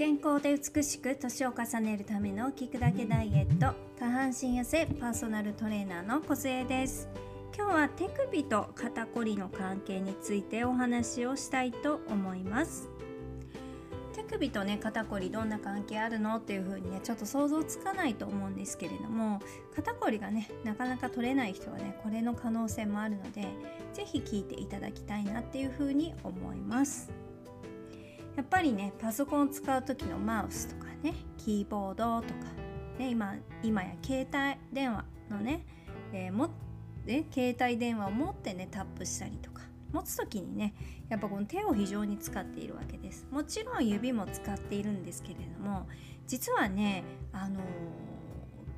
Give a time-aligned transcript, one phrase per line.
[0.00, 7.06] 健康で美しく年を重ねるための聞くだけダイエット下半身痩せパーソナルトレーナーの小杉です。
[7.54, 12.88] 今日は手首と肩こりの関係についてお話をしたいと思います。
[14.14, 19.40] 手首とね肩こりどんな関係あるのっていう風にねちょっと想像つかないと思うんですけれども
[19.76, 23.48] 肩こりがねなかなか取れない人はねこれの可能性もあるので
[23.92, 27.12] 是非聞いていただきたいなっていう風に思います。
[28.36, 32.34] やっぱりねパソコンを使う時のマウスとかねキーボードとか、
[32.98, 35.64] ね、今今や携帯電話のね、
[36.12, 36.50] えー、も
[37.04, 39.62] で携帯電話を持ってねタップしたりとか
[39.92, 40.74] 持つ時にね
[41.08, 43.26] やっぱこの手を非常に使っているわけです。
[43.30, 45.88] もちろん指も使っているんですけれども
[46.26, 47.02] 実はね
[47.32, 47.60] あのー、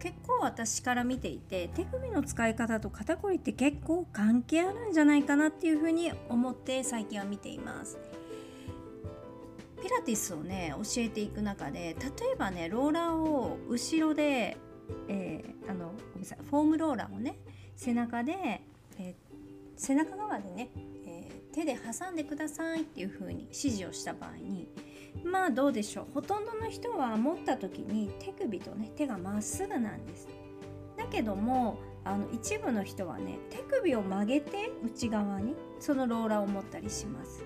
[0.00, 7.98] 結構私から見ていて手首の使い方と肩こりって結構関係あるんじゃないかなっていうふうに思って最近は見ています。
[9.82, 14.56] ピラティスをね教えていく中で例えばねローラーを後ろで、
[15.08, 17.36] えー、あのごめんなさいフォームローラーをね
[17.74, 18.62] 背中で、
[18.98, 19.14] えー、
[19.76, 20.70] 背中側でね、
[21.04, 24.68] えー、手で挟んでくださいっていう風に指示をした場合に
[25.24, 30.28] まあどうでしょうほとんどの人は持った時に手首とね手がまっすぐなんです。
[30.96, 37.44] だけどもあの一部の人はね手首を曲げて内側にそのローラーを持ったりします。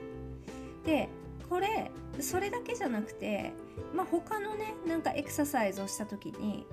[0.85, 1.09] で
[1.49, 1.91] これ
[2.23, 3.53] それだけじゃなくて、
[3.95, 6.67] まあ、他のねなんかエクササイズをした時に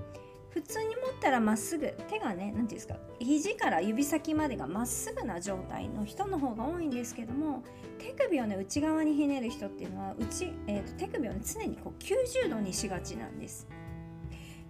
[0.49, 7.63] 普通に持ったらまっすぐ手がね何て言うんですか肘から指先までがまっすぐな状態の人の方が多いんですけども
[7.97, 13.67] 手首をね内側にひねる人っていうのは内、えーと、手首を、ね、常にこう90度にしがちなんです。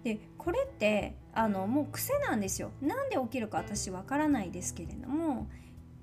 [0.04, 2.70] でこれってあのもう癖なんですよ。
[2.80, 5.48] なんで起きるか私わからないですけれども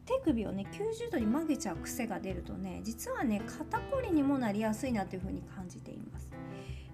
[0.06, 6.30] 手首をね90度に曲げちゃう癖が出るとね実はね肩こりにもなりやすいなというふうに感じています。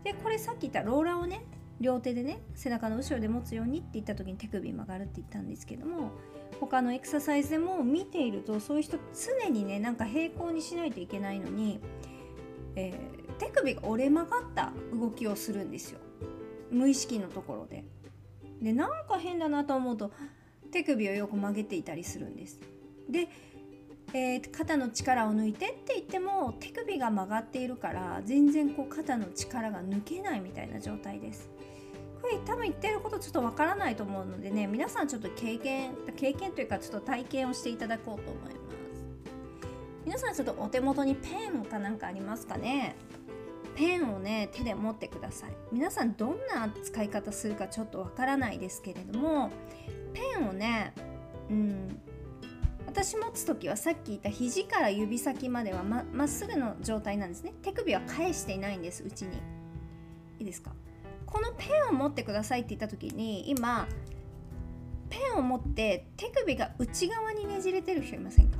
[0.04, 1.44] でこれさっき言ったローラーをね
[1.80, 6.12] 両手でね背中の後ろで持つようにって言った時に手首曲がるって言ったんですけども
[6.60, 8.98] 他のエクササイズでも見ているとそういう人
[9.44, 11.80] 常にねなんか平行にしないといけないのに、
[12.76, 16.00] えー、手首が折れ曲がった動きをするんですよ。
[16.72, 17.86] 無意識のところで。
[18.62, 20.12] でなんか変だなと思うと
[20.72, 22.60] 手首をよく曲げていたりするんです。
[23.10, 23.28] で、
[24.14, 31.50] えー、肩の力を抜いてって言っても手首が曲がっているから全然こう肩の力が抜けないみたいな状態です。
[32.22, 38.58] これ多分言ってることちょっとわからないと思うのでね皆さんちょっと経験経験というかちょっと体験をしていただこうと思います。
[40.04, 42.96] 皆さんちょっとお手元にペンかなんかありますかね？
[43.76, 45.52] ペンをね手で持ってください。
[45.72, 49.52] 皆さんどんな使い方するかちょっとわからないですけれども
[50.14, 50.94] ペンをね
[51.50, 52.02] うん
[52.98, 57.54] 私持つ時はさっき言った肘から指先まではまっすぐの状態なんですね。
[57.62, 59.38] 手首は返していないんですうちに。
[60.40, 60.72] いいですか？
[61.28, 63.88] このペンを持ってくださいって言った時に今
[65.12, 68.58] ペンを持って手首が内側にねじれてる人いませんか？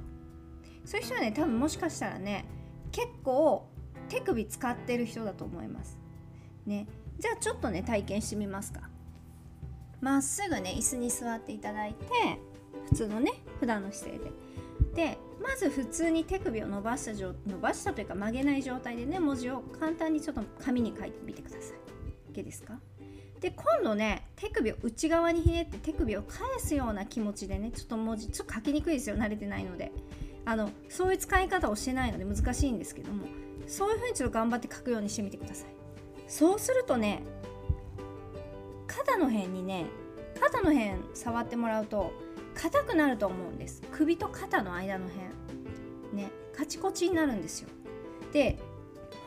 [0.86, 2.46] そういう人はね多分もしかしたらね
[2.92, 3.68] 結構
[4.08, 5.98] 手首使ってる人だと思います。
[6.68, 6.86] ね。
[7.18, 8.82] じゃあちょっとね体験してみますか。
[10.00, 12.40] まっすぐね椅子に座っていただいて
[12.90, 14.32] 普通のね普段の姿勢で。
[14.96, 22.34] でまず普通に手首を伸ばした状伸ばしたというか曲げない状態でね文字を簡単にちょっと紙に書いてみてください。
[22.34, 22.80] OK ですか？
[23.40, 29.92] で今度ね手首を内側にひねって手首を返すような気持ちでねちょっと文字ちょっと書きにくいですよ慣れてないので
[30.46, 33.26] あのそういう使い方をしてないので難しいんですけども
[33.68, 35.68] そういう風にちょっと頑張って書くようにしてみてください
[36.28, 37.22] そうするとね
[38.88, 39.86] 肩の辺にね
[40.42, 42.12] 肩の辺触ってもらうと
[42.58, 43.82] 硬くなると思うんです。
[43.92, 45.28] 首と肩の間の辺。
[46.14, 46.32] ね。
[46.56, 47.70] カチコチになるんですよ。
[48.34, 48.58] で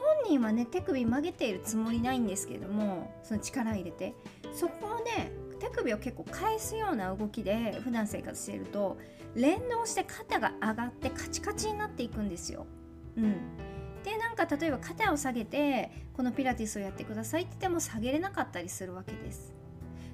[0.00, 4.14] 本人はね手首曲げているつもりないんですけれどもその力入れて。
[4.52, 8.98] そこをね手首を結構返すような動きで普段生活していると
[9.34, 12.66] 連動して肩が上がってカチカチになっていくんですよ。
[13.16, 13.34] うん、
[14.02, 19.52] でなんか例えば肩を下げてこのピラティスをやってくださいって言っても下げれなかったりするわけです。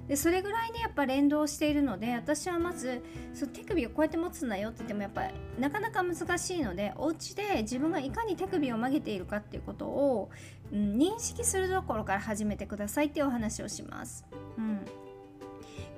[0.07, 5.23] でそれぐらいねやっぱ連動しているので私はまずその手首をこうやって持つんだよって言ってもやっぱ
[5.59, 10.29] なかなか難しいのでお家で自分がいかに手首を曲げているかっていうことを、
[10.71, 14.25] うん、認識するところから始めてくださいっていうお話をします。
[14.57, 14.85] うん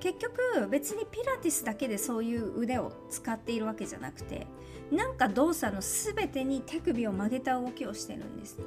[0.00, 4.46] 結局別にピラティスだけでそういう腕を使っているわけじゃなくて
[4.90, 8.58] なんか動作の全てに手首を曲げた動きをしてるんです。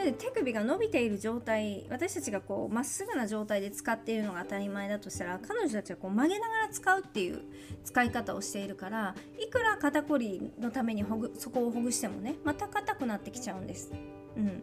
[0.00, 7.42] なので手首が伸びている状態私たちがこうまっすぐな状態で使っているのが当たり前だとしたら彼女たちはこう曲げながら使うっていう
[7.84, 13.92] 使い方をしているからいくら肩こりのためにほぐそこをほぐしてもねまた硬くなってきちゃうんです。
[14.36, 14.62] うん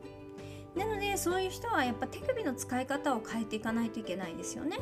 [0.75, 4.77] なのでそういう人はやっぱ手首の使い方を変えていかないといけないですよね。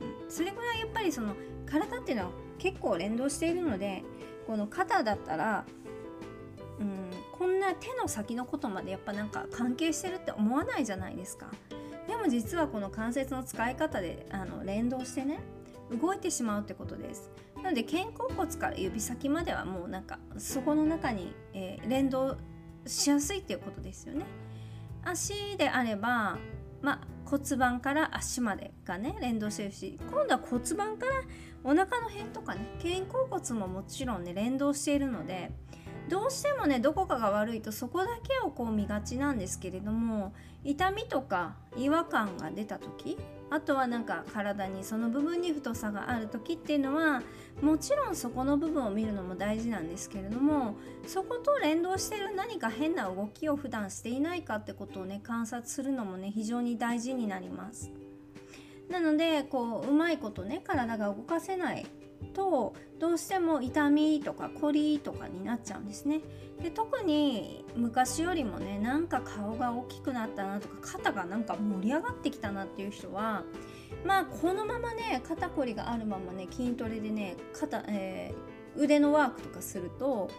[0.00, 4.02] うん、それぐらいやっぱりその体っていうのは結構連動しているので
[4.48, 5.64] この肩だったら、
[6.80, 7.09] うん、
[7.74, 11.48] 手の先のことまでやっぱなんか関係してるって思わないじゃないですか。
[12.06, 15.40] でも実はこの関節の使い方であの連動してね
[15.90, 17.30] 動いてしまうってことです。
[17.62, 22.36] なので肩甲骨から指先まではもうなんかそこの中に、えー、連動
[22.86, 24.24] しやすいっていうことですよね。
[25.04, 26.38] 足であれば、
[26.82, 31.12] まあ、骨盤から足までがね連動してるし今度は骨盤から
[31.64, 35.52] お腹の辺とかね肩甲骨ももちろんね連動しているので
[36.08, 40.32] どうしてもねどこかが悪いとそこだけをこう見がちなんですけれども
[40.64, 43.16] 痛みとか違和感が出た時
[43.50, 47.22] あとはなんか体にその部分に太さがある時っていうのは
[47.60, 50.76] もちろんそこの部分を見るのも大事なんですけれども
[51.06, 57.90] そこと連動してる何か変な動きを普段していないかってことをね観察するのもね非常に大事になります。
[58.88, 61.86] なのでこううまいことね体が動かせない
[62.32, 66.20] とどうしても痛みとか凝りとかになっちゃうんですね。
[66.62, 73.44] で特に昔よりもねなんか顔が大きくなったなとか肩がなんか盛り上がってきたなっていう人は
[74.04, 80.30] まあこのままね肩こりがあるままね筋トレでね肩、えー、腕のワークとかすると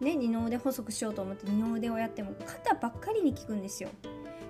[0.00, 3.90] ね二の腕細くしようと思って二の腕をやっても肩ばっかりに効くんですよ。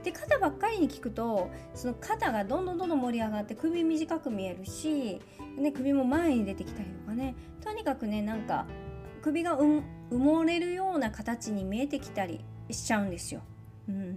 [0.04, 5.20] で肩ばっかりに効くとその肩がどんどんどんどん盛り上がって首短く見えるし、
[5.56, 7.34] ね、首も前に出てきたりとかね。
[7.62, 8.66] とにかくねなんか
[9.22, 13.42] 首が埋もれるような形に見えてきたりしちゃうんですよ。
[13.88, 14.16] うん、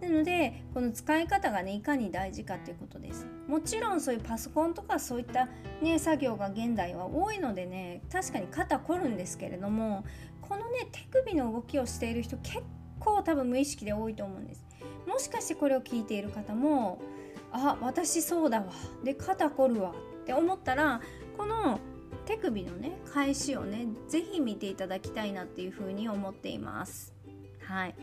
[0.00, 3.26] なのでこの使い方がねいかに大事かっていうことです。
[3.48, 5.48] もちろんそういうパソコンとかそういった
[5.80, 10.04] ね作業が現代は多いのでね確かに肩凝るんですけれども
[10.40, 12.62] このね手首の動きをしている人結
[12.98, 14.66] 構多分無意識で多いと思うんです。
[15.06, 17.00] もしかしてこれを聞いている方も
[17.52, 18.72] あ私そうだわ。
[19.04, 21.00] で肩凝るわって思ったら
[21.36, 21.80] この
[22.24, 27.14] 手首のね返しをね是非見ていただきたいなっていうふうに思っています。
[27.64, 27.94] はい。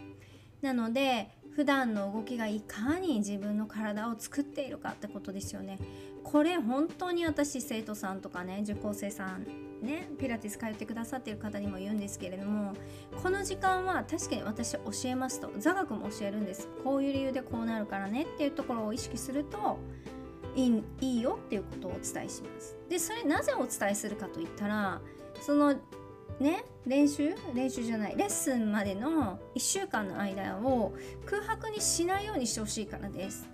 [0.61, 5.79] なので普段の動きがいかに自分の体を作っているかってことですよね。
[6.23, 9.45] これ本当に私生徒さんとかね受講生さん
[9.81, 12.73] ねピラティス通ってくださってる方にも言うんですけれども
[13.23, 16.67] この時間は確かに私教えますと座学も教えるんです。
[16.83, 19.79] こういう理由でこうなるからねっていうところを意識すると
[20.55, 22.77] いいいいよっていうことをお伝えします。
[22.89, 25.01] でそれなぜお伝えするかといったら
[25.41, 25.73] その
[26.39, 27.35] ね練習？
[27.53, 28.15] 練習じゃない。
[28.17, 30.93] レッスンまでの1週間の間を
[31.25, 33.47] 空白にしないようにしてほしいからです。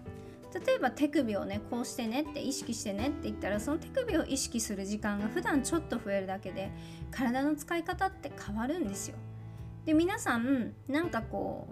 [0.65, 6.71] 例えば手首をねこうしてねって意識してねって言ったらその手首を意識する時間が普段ちょっと増えるだけで
[7.11, 9.15] 体の使い方って変わるんですよ。
[9.85, 11.67] で皆さんなんかこ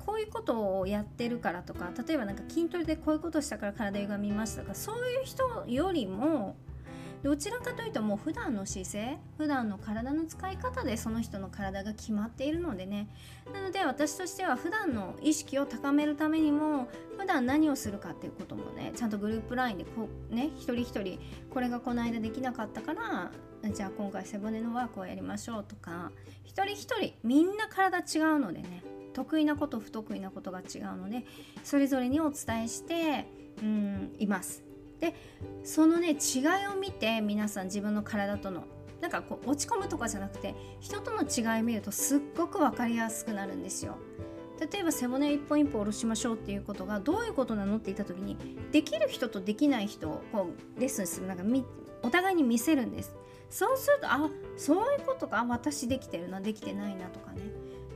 [0.00, 6.56] うこういうことをやってるからとか例えばなんか筋トレでこういうことしたから体歪みましたとかそういう人よりも
[7.22, 13.08] どちらかというともう普段の姿勢普段の体の使い方でその人の体が決まっているのでね。
[13.52, 16.88] なので私としては普段の意識を高めるためにも
[17.18, 21.18] 普段何をするかっていうこともねちゃんとグループ LINE でこうね一人一人
[21.50, 23.30] これがこの間できなかったから
[23.72, 26.12] じゃあ今回背骨のワークをやりましょうとか
[26.44, 31.24] 一人一人みんな体違うのでね得意なこと不得意なことが違うので
[31.64, 33.26] それぞれにお伝えして
[33.62, 34.69] うんいます。
[35.00, 35.14] で
[35.64, 38.64] そのね違いを見て皆さん自分の体との
[39.00, 43.96] なんかこう落ち込むとかじゃなくて人との違い見るとすっごく分かりやすくなるんですよ。
[44.72, 48.36] 例えば背骨一本一本下ろしましょうっていうことがどういうことなのって言った時に
[48.72, 51.44] できる人とできない人をこうレッスンするなんか
[52.02, 53.14] お互いに見せるんです
[53.48, 54.28] そうするとあ
[54.58, 57.40] そういうことか私できてるなできてないなとかね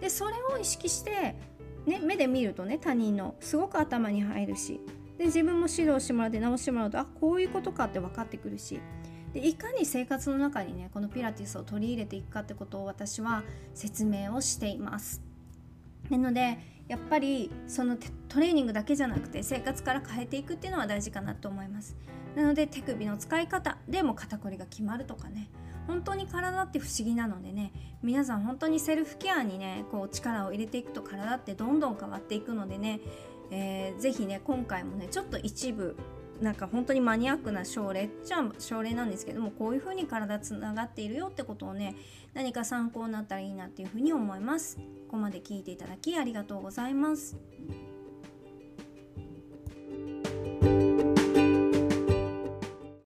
[0.00, 1.36] でそれを意識して、
[1.84, 4.80] ね、目で見るとね他人のすごく頭に入るし
[5.18, 8.80] で自分も指導してもらって直してもらうとあこういうことかって分かってくるし
[9.32, 13.42] でいかに生活の中にねこのピラティスを取り入れていくかってことを私は
[13.74, 15.22] 説明をしています。
[16.08, 17.96] なのでやっぱりその
[18.28, 21.96] トレーニングだけじゃなくて生活から変えていくっていうのは大事かなと思います。
[22.36, 25.48] なので手首の使い方でも肩こりが決まるとかね
[25.86, 33.00] 本当に体って不思議なのでね皆さん本当にセルフケアにねこう力を入れていくと体ってどんどん変わっていくのでね
[33.56, 35.96] えー、ぜひね今回もねちょっと一部
[36.40, 41.94] なんか本当にマニアックな症例じゃあ症例なんですけどもこういう風に体つながっているよってことをね
[42.34, 44.76] 何か参考になったらいいなっていう風に思います。
[44.76, 44.82] こ
[45.12, 47.36] こまで聞いていただきありがとうございます。